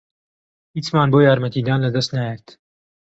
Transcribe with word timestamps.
هیچمان 0.75 1.07
بۆ 1.13 1.19
یارمەتیدان 1.27 1.79
لەدەست 1.85 2.11
نایەت. 2.15 2.45